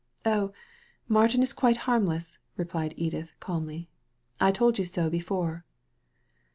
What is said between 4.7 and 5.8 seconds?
you so before."